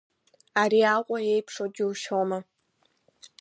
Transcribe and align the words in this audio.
Ари 0.61 0.81
Аҟәа 0.95 1.17
иеиԥшу 1.21 1.67
џьушьома. 1.75 2.37